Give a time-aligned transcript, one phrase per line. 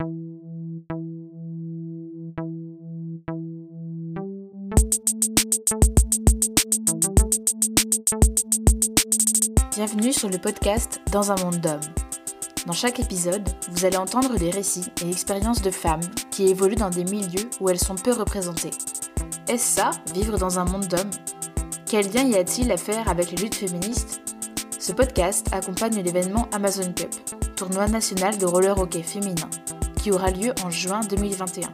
[0.00, 0.14] Bienvenue
[10.12, 11.80] sur le podcast Dans un monde d'hommes.
[12.66, 13.42] Dans chaque épisode,
[13.72, 15.98] vous allez entendre des récits et expériences de femmes
[16.30, 18.70] qui évoluent dans des milieux où elles sont peu représentées.
[19.48, 21.10] Est-ce ça, vivre dans un monde d'hommes?
[21.86, 24.20] Quel lien y a-t-il à faire avec les luttes féministes?
[24.78, 27.10] Ce podcast accompagne l'événement Amazon Cup,
[27.56, 29.50] tournoi national de roller hockey féminin,
[30.10, 31.68] aura lieu en juin 2021.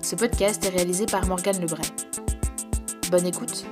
[0.00, 1.86] Ce podcast est réalisé par Morgane Lebray.
[3.10, 3.64] Bonne écoute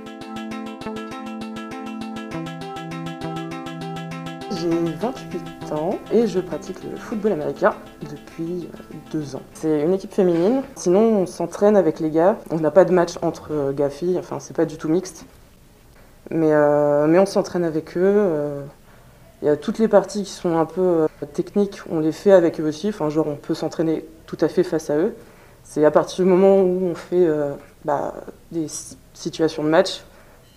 [4.51, 9.43] J'ai 28 ans et je pratique le football américain depuis euh, deux ans.
[9.55, 10.63] C'est une équipe féminine.
[10.77, 12.39] Sinon, on s'entraîne avec les gars.
[12.51, 15.27] On n'a pas de match entre euh, gars-filles, enfin, c'est pas du tout mixte.
[16.31, 18.63] Mais, euh, mais on s'entraîne avec eux.
[19.43, 22.61] Il y a toutes les parties qui sont un peu techniques, on les fait avec
[22.61, 22.89] eux aussi.
[22.89, 25.15] Enfin, genre, on peut s'entraîner tout à fait face à eux.
[25.65, 27.29] C'est à partir du moment où on fait
[27.85, 28.15] bah,
[28.51, 28.67] des
[29.15, 30.03] situations de match,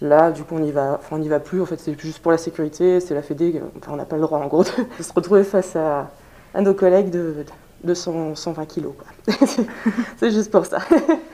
[0.01, 1.61] Là, du coup, on n'y va, enfin, on y va plus.
[1.61, 2.99] En fait, c'est juste pour la sécurité.
[2.99, 3.61] C'est la Fédé.
[3.77, 4.63] Enfin, on n'a pas le droit, en gros,
[4.97, 6.11] de se retrouver face à,
[6.59, 7.45] nos collègues de,
[7.83, 8.93] de 120 kilos.
[10.17, 10.79] c'est juste pour ça.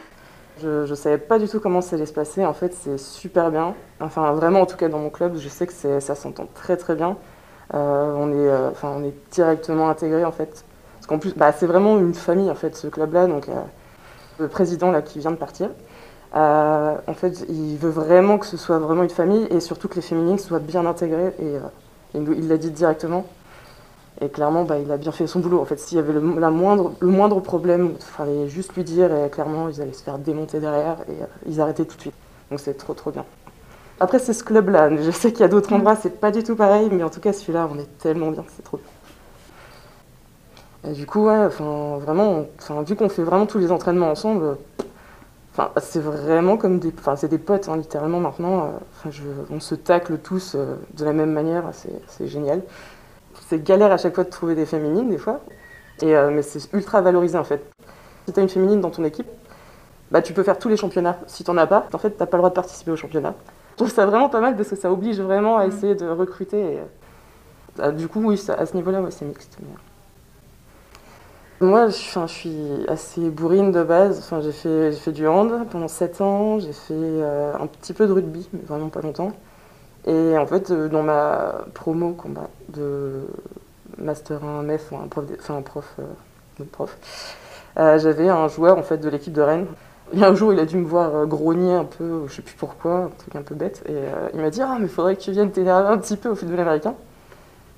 [0.62, 2.46] je ne savais pas du tout comment ça allait se passer.
[2.46, 3.74] En fait, c'est super bien.
[4.00, 6.96] Enfin, vraiment, en tout cas, dans mon club, je sais que ça s'entend très très
[6.96, 7.18] bien.
[7.74, 10.66] Euh, on, est, euh, on est directement intégré en fait.
[10.96, 13.28] Parce qu'en plus, bah, c'est vraiment une famille, en fait, ce club-là.
[13.28, 13.54] Donc, euh,
[14.40, 15.70] le président là, qui vient de partir.
[16.34, 20.02] En fait, il veut vraiment que ce soit vraiment une famille et surtout que les
[20.02, 21.34] féminines soient bien intégrées.
[21.42, 21.58] Et,
[22.14, 23.26] il l'a dit directement.
[24.22, 25.60] Et clairement, bah, il a bien fait son boulot.
[25.60, 29.70] En fait, s'il y avait le, moindre, problème, il fallait juste lui dire et clairement,
[29.70, 31.16] ils allaient se faire démonter derrière et
[31.48, 32.16] ils arrêtaient tout de suite.
[32.52, 33.26] Donc c'est trop trop bien.
[34.02, 34.90] Après, c'est ce club-là.
[34.96, 37.20] Je sais qu'il y a d'autres endroits, c'est pas du tout pareil, mais en tout
[37.20, 40.92] cas, celui-là, on est tellement bien, c'est trop bien.
[40.92, 42.48] Et du coup, ouais, vraiment,
[42.88, 44.58] vu qu'on fait vraiment tous les entraînements ensemble,
[45.54, 48.64] Enfin, c'est vraiment comme des, enfin, c'est des potes, hein, littéralement maintenant.
[48.64, 51.66] Euh, enfin, je, on se tacle tous euh, de la même manière,
[52.08, 52.62] c'est génial.
[53.50, 55.42] C'est galère à chaque fois de trouver des féminines, des fois,
[56.02, 57.62] et, euh, mais c'est ultra valorisé en fait.
[58.26, 59.28] Si tu as une féminine dans ton équipe,
[60.10, 61.20] bah, tu peux faire tous les championnats.
[61.28, 62.96] Si tu n'en as pas, en fait, tu n'as pas le droit de participer au
[62.96, 63.36] championnat.
[63.82, 65.70] Je trouve ça vraiment pas mal parce que ça oblige vraiment à mmh.
[65.70, 66.78] essayer de recruter.
[67.84, 69.58] Et, du coup, oui, ça, à ce niveau-là, ouais, c'est mixte.
[69.60, 69.70] Mais...
[71.68, 74.20] Moi, je, suis assez bourrine de base.
[74.20, 76.60] Enfin, j'ai fait, fait du hand pendant 7 ans.
[76.60, 79.32] J'ai fait euh, un petit peu de rugby, mais vraiment pas longtemps.
[80.06, 83.22] Et en fait, euh, dans ma promo combat de
[83.98, 86.04] Master 1 MEF, ou un prof, enfin un prof, euh,
[86.72, 86.96] prof
[87.76, 89.66] j'avais un joueur en fait de l'équipe de Rennes.
[90.14, 93.06] Et un jour, il a dû me voir grogner un peu, je sais plus pourquoi,
[93.06, 93.84] un truc un peu bête.
[93.88, 93.96] Et
[94.34, 96.60] il m'a dit Ah, mais faudrait que tu viennes t'énerver un petit peu au football
[96.60, 96.96] américain.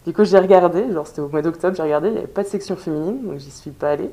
[0.05, 2.43] Du coup, j'ai regardé, genre c'était au mois d'octobre, j'ai regardé, il n'y avait pas
[2.43, 4.11] de section féminine, donc j'y suis pas allée.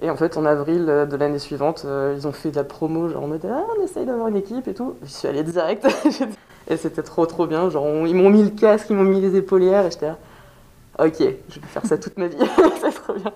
[0.00, 2.64] Et en fait, en avril euh, de l'année suivante, euh, ils ont fait de la
[2.64, 4.94] promo, genre en mode Ah, on essaye d'avoir une équipe et tout.
[5.02, 5.86] Je suis allée direct.
[6.68, 7.68] et c'était trop trop bien.
[7.70, 10.18] Genre, ils m'ont mis le casque, ils m'ont mis les épaulières, et j'étais là,
[10.98, 12.36] ok, je vais faire ça toute ma vie.
[12.80, 13.32] c'est trop bien.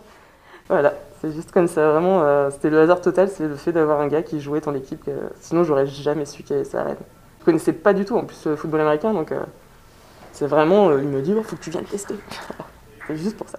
[0.68, 1.90] Voilà, c'est juste comme ça.
[1.90, 4.70] Vraiment, euh, c'était le hasard total, c'est le fait d'avoir un gars qui jouait dans
[4.70, 5.08] l'équipe.
[5.40, 6.96] Sinon, j'aurais jamais su qu'il y avait ça à Rennes.
[7.40, 9.32] Je connaissais pas du tout en plus le football américain, donc.
[10.38, 12.14] C'est vraiment, euh, il me dit, il faut que tu viennes tester.
[13.08, 13.58] C'est juste pour ça.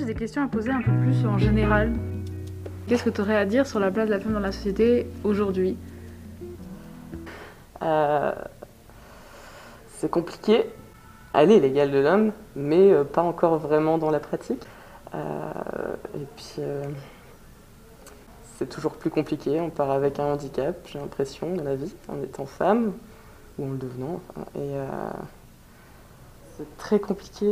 [0.00, 1.92] J'ai des questions à poser un peu plus en général
[2.88, 5.06] Qu'est-ce que tu aurais à dire sur la place de la femme dans la société
[5.22, 5.76] aujourd'hui?
[7.82, 8.32] Euh,
[9.92, 10.64] C'est compliqué.
[11.34, 14.62] Elle est l'égale de l'homme, mais euh, pas encore vraiment dans la pratique.
[15.14, 15.52] Euh,
[16.16, 16.56] et puis,
[18.56, 19.60] c'est toujours plus compliqué.
[19.60, 22.94] On part avec un handicap, j'ai l'impression, dans la vie, en étant femme,
[23.58, 24.20] ou en le devenant.
[24.56, 24.72] et
[26.56, 27.46] c'est très compliqué.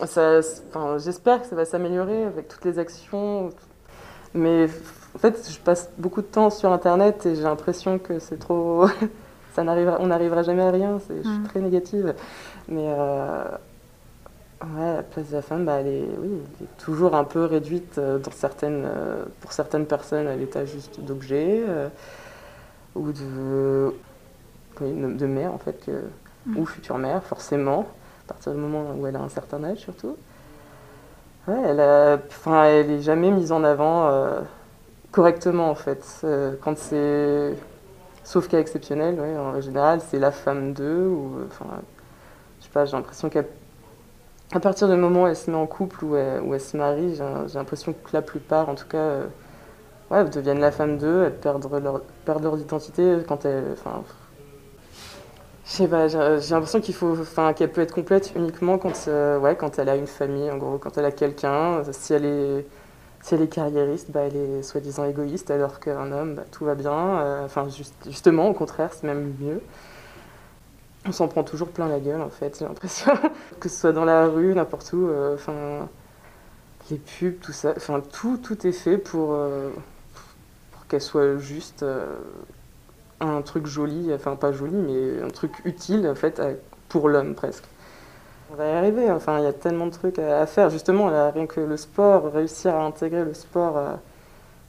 [0.00, 3.50] J'espère que ça va s'améliorer avec toutes les actions,
[4.34, 4.68] mais
[5.14, 8.86] en fait, je passe beaucoup de temps sur Internet et j'ai l'impression que c'est trop.
[9.54, 10.98] ça n'arrivera, on n'arrivera jamais à rien.
[11.08, 11.48] Je suis mm.
[11.48, 12.14] très négative.
[12.68, 13.44] Mais euh,
[14.62, 17.44] ouais, la place de la femme, bah, elle, est, oui, elle est toujours un peu
[17.44, 21.64] réduite euh, dans certaines, euh, pour certaines personnes à l'état juste d'objet
[22.94, 23.92] ou de,
[24.80, 26.02] de mère, en fait, que,
[26.46, 26.56] mm.
[26.56, 27.86] ou future mère, forcément,
[28.30, 30.16] partir du moment où elle a un certain âge surtout.
[31.48, 34.40] Ouais, elle, a, enfin, elle est jamais mise en avant euh,
[35.10, 36.04] correctement en fait.
[36.24, 37.54] Euh, quand c'est
[38.30, 41.66] Sauf cas exceptionnel, ouais, en général, c'est la femme d'eux, ou, enfin,
[42.60, 43.42] je sais pas, j'ai l'impression qu'à
[44.52, 46.76] à partir du moment où elle se met en couple ou elle, où elle se
[46.76, 49.26] marie, j'ai l'impression que la plupart, en tout cas, euh,
[50.10, 53.72] ouais, deviennent la femme d'eux, elles perdent leur, perdent leur identité quand elles.
[53.72, 54.02] Enfin,
[55.70, 59.38] je sais pas, j'ai l'impression qu'il faut, enfin, qu'elle peut être complète uniquement quand, euh,
[59.38, 61.82] ouais, quand elle a une famille, en gros, quand elle a quelqu'un.
[61.92, 62.66] Si elle est,
[63.22, 66.74] si elle est carriériste, bah, elle est soi-disant égoïste, alors qu'un homme, bah, tout va
[66.76, 67.20] bien.
[67.20, 69.62] Euh, Enfin, juste- justement, au contraire, c'est même mieux.
[71.06, 73.12] On s'en prend toujours plein la gueule, en fait, j'ai l'impression.
[73.60, 75.08] que ce soit dans la rue, n'importe où.
[75.08, 75.88] euh, Enfin,
[76.90, 77.74] les pubs, tout ça.
[77.76, 79.36] Enfin, tout, tout est fait pour,
[80.88, 81.84] qu'elle soit juste
[83.20, 84.12] un truc joli.
[84.14, 86.40] Enfin, pas joli, mais un truc utile, en fait,
[86.88, 87.64] pour l'homme, presque.
[88.52, 89.10] On va y arriver.
[89.10, 90.70] Enfin, il y a tellement de trucs à, faire.
[90.70, 93.76] Justement, rien que le sport, réussir à intégrer le sport.
[93.78, 93.94] euh,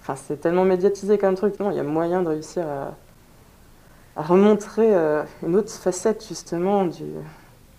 [0.01, 1.59] Enfin, c'est tellement médiatisé comme truc.
[1.59, 2.95] Non, il y a moyen de réussir à,
[4.15, 7.03] à remontrer euh, une autre facette, justement, du,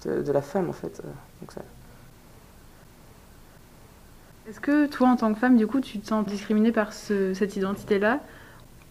[0.05, 1.01] de, la femme, en fait.
[1.05, 1.09] euh.
[1.41, 1.63] Donc, ça-
[4.49, 7.35] Est-ce que toi, en tant que femme, du coup, tu te sens discriminée par ce-
[7.35, 8.21] cette identité-là?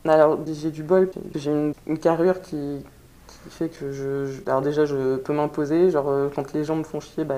[0.08, 1.10] Alors, j'ai du bol.
[1.36, 2.84] J'ai une, carrure qui,
[3.50, 5.92] fait que je, Alors, déjà, je peux m'imposer.
[5.92, 7.36] Genre, euh, quand les gens me font chier, bah,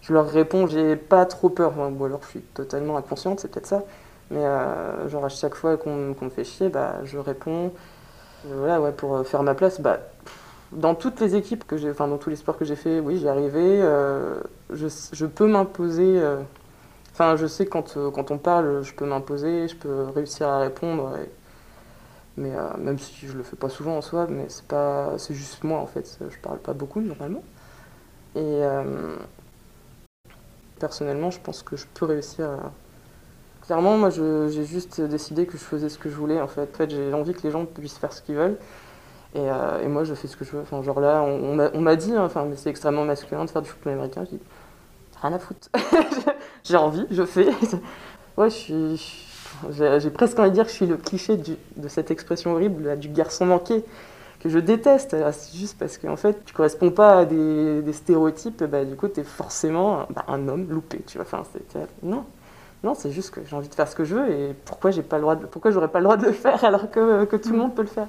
[0.00, 0.66] je leur réponds.
[0.66, 1.74] J'ai pas trop peur.
[1.78, 3.84] Ou alors, je suis totalement inconsciente, c'est peut-être ça.
[4.30, 7.72] Mais, euh, genre, à chaque fois qu'on me fait chier, bah, je réponds.
[8.46, 10.00] Euh, voilà, ouais, pour faire ma place, bah,
[10.72, 13.18] dans toutes les équipes que j'ai, enfin, dans tous les sports que j'ai fait, oui,
[13.18, 13.80] j'y arrivé.
[13.82, 14.40] Euh,
[14.72, 16.20] je, je peux m'imposer.
[17.12, 21.12] Enfin, je sais quand, quand on parle, je peux m'imposer, je peux réussir à répondre.
[22.36, 25.34] Mais euh, même si je le fais pas souvent en soi, mais c'est pas, c'est
[25.34, 26.18] juste moi en fait.
[26.30, 27.42] Je parle pas beaucoup normalement.
[28.36, 29.16] Et euh,
[30.78, 32.46] personnellement, je pense que je peux réussir.
[32.50, 32.72] à-
[33.66, 36.62] Clairement, moi, je- j'ai juste décidé que je faisais ce que je voulais en fait.
[36.74, 38.58] En fait, j'ai envie que les gens puissent faire ce qu'ils veulent.
[39.34, 40.62] Et, euh, et moi, je fais ce que je veux.
[40.62, 43.70] Enfin, genre là, on, on m'a- dit, hein, mais c'est extrêmement masculin de faire du
[43.70, 44.24] football américain.
[44.30, 44.42] J'ai dit,
[45.22, 45.68] rien à foutre.
[46.64, 47.48] j'ai envie, je fais.
[48.38, 49.26] ouais, je suis.
[49.70, 52.84] J'ai presque envie de dire que je suis le cliché du- de cette expression horrible
[52.84, 53.84] là, du garçon manqué
[54.40, 55.16] que je déteste.
[55.32, 59.08] C'est juste parce qu'en fait, tu corresponds pas à des, des stéréotypes, bah, du coup,
[59.08, 61.00] tu es forcément bah, un homme loupé.
[61.06, 61.26] Tu vois.
[61.26, 61.42] Enfin,
[62.02, 62.24] non,
[62.84, 65.02] non, c'est juste que j'ai envie de faire ce que je veux et pourquoi j'ai
[65.02, 67.36] pas le droit de, pourquoi j'aurais pas le droit de le faire alors que, que
[67.36, 68.08] tout le monde peut le faire?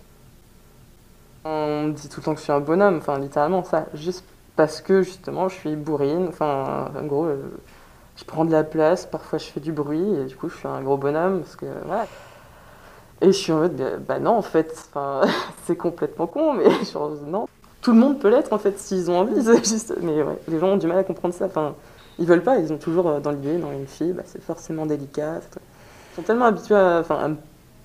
[1.46, 4.24] On me dit tout le temps que je suis un bonhomme, enfin littéralement ça, juste
[4.56, 7.38] parce que justement je suis bourrine, enfin en gros euh,
[8.24, 10.68] je prends de la place, parfois je fais du bruit et du coup je suis
[10.68, 12.08] un gros bonhomme parce que voilà.
[13.22, 14.90] Et je suis en mode bah, bah non en fait,
[15.66, 17.48] c'est complètement con mais genre non,
[17.82, 20.78] tout le monde peut l'être en fait s'ils ont envie, juste mais les gens ont
[20.78, 21.76] du mal à comprendre ça, enfin
[22.18, 24.86] ils veulent pas, ils ont toujours euh, dans l'idée dans une fille, bah, c'est forcément
[24.86, 25.42] délicat.
[25.42, 27.36] Ils sont tellement habitués à, à me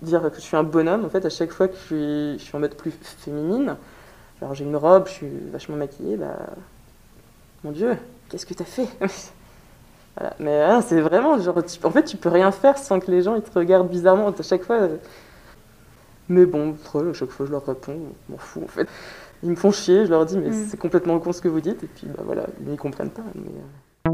[0.02, 2.44] dire que je suis un bonhomme en fait à chaque fois que je suis, je
[2.44, 3.76] suis en mode plus féminine.
[4.40, 6.36] Alors j'ai une robe, je suis vachement maquillée, bah
[7.64, 7.96] mon Dieu,
[8.28, 8.86] qu'est-ce que t'as fait?
[10.18, 10.34] Voilà.
[10.40, 13.22] Mais hein, c'est vraiment genre, tu- en fait, tu peux rien faire sans que les
[13.22, 14.76] gens ils te regardent bizarrement à chaque fois.
[14.76, 14.96] euh.
[16.28, 17.96] Mais bon, à chaque fois je leur réponds,
[18.28, 18.86] je m'en fous en fait.
[19.42, 20.66] Ils me font chier, je leur dis mais Mm.
[20.68, 23.22] c'est complètement con ce que vous dites et puis bah voilà, ils n'y comprennent pas.
[23.34, 24.10] mais, euh.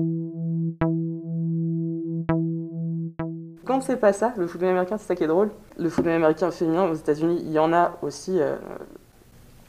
[3.65, 5.51] Quand c'est pas ça, le football américain, c'est ça qui est drôle.
[5.79, 8.39] Le football américain féminin aux États-Unis, il y en a aussi.
[8.41, 8.57] euh,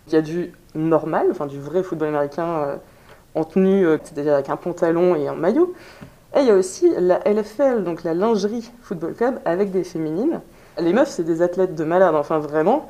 [0.08, 2.76] il y a du normal, enfin du vrai football américain euh,
[3.34, 5.74] en tenue, c'est-à-dire avec un pantalon et un maillot.
[6.36, 10.42] Et il y a aussi la LFL, donc la lingerie football club, avec des féminines.
[10.78, 12.90] Les meufs, c'est des athlètes de malade, enfin vraiment,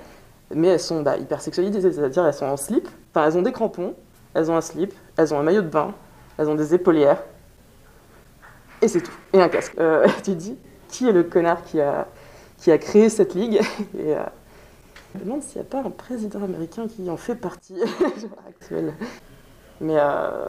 [0.53, 3.51] mais elles sont bah, hyper sexualisées, c'est-à-dire elles sont en slip, enfin elles ont des
[3.51, 3.93] crampons,
[4.33, 5.93] elles ont un slip, elles ont un maillot de bain,
[6.39, 7.21] elles ont des épaulières,
[8.81, 9.75] et c'est tout, et un casque.
[9.79, 10.57] Euh, tu te dis,
[10.89, 12.07] qui est le connard qui a,
[12.57, 13.59] qui a créé cette ligue?
[13.97, 14.23] Euh,
[15.13, 18.37] je me demande s'il n'y a pas un président américain qui en fait partie genre,
[18.49, 18.93] actuel.
[19.81, 20.47] Mais, euh,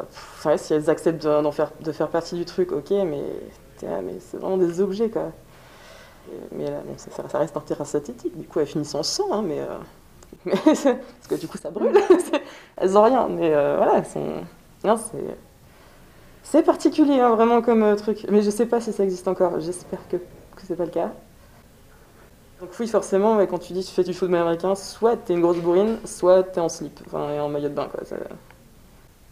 [0.57, 3.23] si elles acceptent de, faire, de faire partie du truc, ok, mais,
[3.83, 5.33] mais c'est vraiment des objets, quoi.
[6.53, 9.29] Mais là, bon, ça, ça- reste un terrain synthétique, du coup, elles finissent en sang,
[9.33, 9.79] hein, mais, euh,
[10.65, 11.93] parce que du coup, ça brûle.
[12.77, 14.03] Elles ont rien, mais euh, voilà.
[14.85, 15.37] Non, c'est...
[16.43, 18.27] C'est particulier, hein, vraiment, comme euh, truc.
[18.31, 19.61] Mais je sais pas si ça existe encore.
[19.61, 21.11] J'espère que, que c'est pas le cas.
[22.61, 25.59] Donc oui, forcément, quand tu dis tu fais du football américain, soit t'es une grosse
[25.59, 28.01] bourrine, soit t'es en slip, enfin, et en maillot de bain, quoi.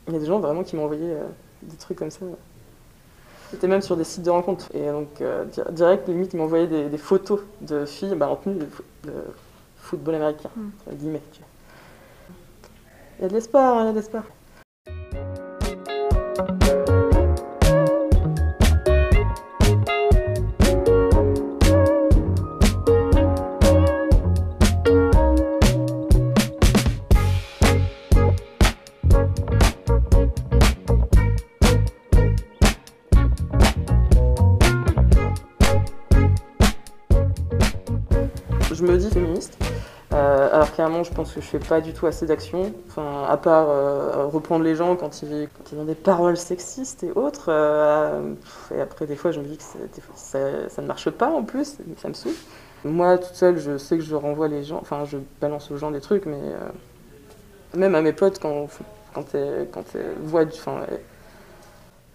[0.09, 1.25] Il y a des gens vraiment qui m'ont envoyé euh,
[1.63, 2.21] des trucs comme ça.
[3.51, 4.69] C'était même sur des sites de rencontres.
[4.75, 8.37] Et donc, euh, di- direct, limite, ils m'envoyaient des, des photos de filles bah, en
[8.37, 9.13] tenue de, fo- de
[9.79, 10.69] football américain, Mm.
[10.89, 11.23] entre guillemets.
[13.19, 14.25] Il y a de l'espoir, hein, il y a de l'espoir.
[38.93, 39.59] Dit féministe.
[40.13, 43.37] Euh, alors clairement, je pense que je fais pas du tout assez d'actions, enfin, à
[43.37, 47.47] part euh, reprendre les gens quand ils, quand ont des paroles sexistes et autres.
[47.49, 48.35] Euh,
[48.75, 49.65] et après, des fois, je me dis que
[50.15, 52.35] ça, ne marche pas en plus, ça me saoule.
[52.85, 55.91] Moi, toute seule, je sais que je renvoie les gens, enfin, je balance aux gens
[55.91, 56.41] des trucs, mais
[57.75, 58.69] même à mes potes, quand,
[59.15, 59.85] quand elles, quand
[60.23, 60.83] voient, enfin,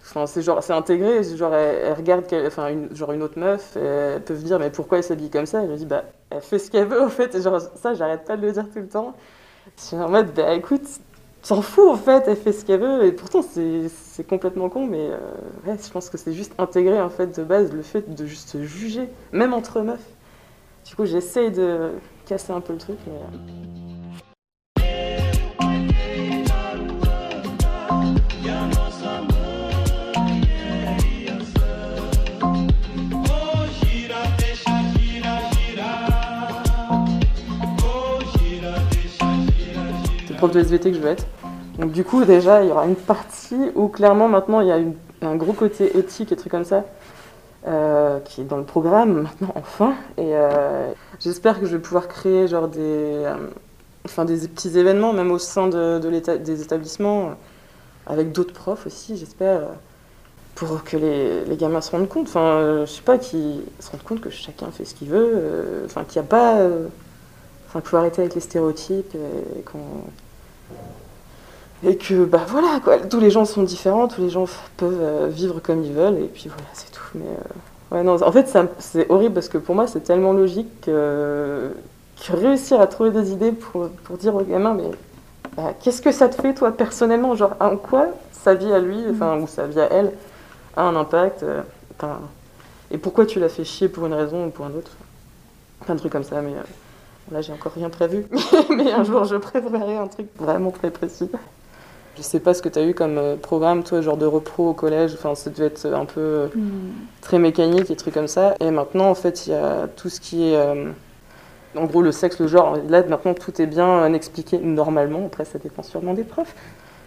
[0.02, 3.80] Enfin, c'est genre, c'est intégré, genre, elle, regarde enfin, une, genre une autre meuf, et
[3.80, 5.62] elles peuvent dire, mais pourquoi elle s'habille comme ça?
[5.62, 8.24] Elle me dit, bah, elle fait ce qu'elle veut, en fait, et genre, ça, j'arrête
[8.24, 9.14] pas de le dire tout le temps.
[9.76, 10.82] Je suis en mode, bah, écoute,
[11.42, 15.10] s'en fout, en fait, elle fait ce qu'elle veut, et pourtant, c'est complètement con, mais
[15.10, 15.18] euh,
[15.66, 18.60] ouais, je pense que c'est juste intégré, en fait, de base, le fait de juste
[18.62, 20.00] juger, même entre meufs.
[20.86, 21.90] Du coup, j'essaye de
[22.26, 23.69] casser un peu le truc, mais...
[40.40, 41.26] prof de SVT que je veux être.
[41.78, 44.78] Donc du coup déjà il y aura une partie où clairement maintenant il y a
[45.22, 46.84] un gros côté éthique et trucs comme ça
[47.66, 52.08] euh, qui est dans le programme maintenant enfin et euh, j'espère que je vais pouvoir
[52.08, 53.34] créer genre des euh,
[54.06, 57.34] enfin des petits événements même au sein de, des établissements
[58.06, 59.60] avec d'autres profs aussi j'espère
[60.54, 64.04] pour que les, les, gamins se rendent compte enfin je sais pas qu'ils se rendent
[64.04, 66.56] compte que chacun fait ce qu'il veut enfin qu'il n'y a pas
[67.68, 69.78] enfin qu'il faut arrêter avec les stéréotypes et qu'on
[71.86, 74.44] et que bah voilà quoi, tous les gens sont différents, tous les gens
[74.76, 77.00] peuvent euh, vivre comme ils veulent et puis voilà c'est tout.
[77.14, 80.68] Mais euh, ouais non, en fait c'est horrible parce que pour moi c'est tellement logique
[80.82, 81.70] que,
[82.28, 84.90] réussir à trouver des idées pour, pour dire aux gamins mais
[85.56, 88.98] bah, qu'est-ce que ça te fait toi personnellement, genre en quoi sa vie à lui,
[89.10, 90.12] enfin ou sa vie à elle
[90.76, 91.62] a un impact, euh,
[92.90, 94.92] et pourquoi tu l'as fait chier pour une raison ou pour un autre,
[95.84, 96.52] plein de trucs comme ça mais
[97.30, 98.26] Là, j'ai encore rien prévu,
[98.70, 101.30] mais un jour, je préparerai un truc vraiment très précis.
[102.16, 104.70] Je sais pas ce que tu as eu comme euh, programme, toi, genre de repro
[104.70, 105.14] au collège.
[105.14, 106.90] Enfin, ça devait être un peu euh, hmm.
[107.20, 108.56] très mécanique et trucs comme ça.
[108.60, 110.56] Et maintenant, en fait, il y a tout ce qui est.
[110.56, 110.90] Euh,
[111.76, 112.76] en gros, le sexe, le genre.
[112.88, 115.24] Là, maintenant, tout est bien expliqué normalement.
[115.26, 116.54] Après, ça dépend sûrement des profs.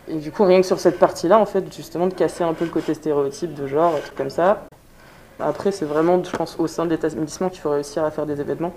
[0.08, 2.66] Et du coup, rien que sur cette partie-là, en fait, justement, de casser un peu
[2.66, 4.66] le côté stéréotype de genre, trucs comme ça.
[5.40, 8.40] Après, c'est vraiment, je pense, au sein de l'établissement qu'il faut réussir à faire des
[8.40, 8.74] événements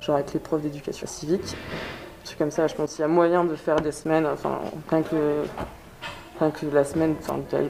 [0.00, 1.56] genre avec les profs d'éducation civique.
[2.36, 5.42] Comme ça, je pense qu'il y a moyen de faire des semaines, enfin, rien que,
[6.50, 7.16] que la semaine,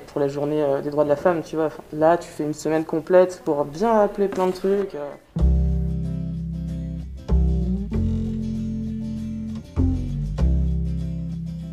[0.09, 1.71] pour la journée euh, des droits de la femme, tu vois.
[1.93, 4.95] là, tu fais une semaine complète pour bien rappeler plein de trucs.
[4.95, 5.11] Euh.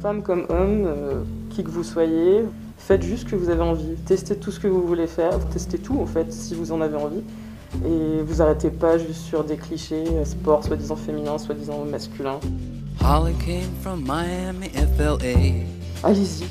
[0.02, 2.46] Femme comme homme, euh, qui que vous soyez,
[2.78, 3.96] faites juste ce que vous avez envie.
[4.06, 6.96] Testez tout ce que vous voulez faire, testez tout en fait, si vous en avez
[6.96, 7.24] envie.
[7.84, 12.40] Et vous arrêtez pas juste sur des clichés, euh, sport soi-disant féminin, soi-disant masculin.
[13.02, 15.66] Holly came from Miami, FLA.
[16.04, 16.46] Allez-y.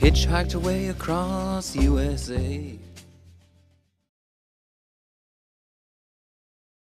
[0.00, 2.78] Hitchhiked away across USA.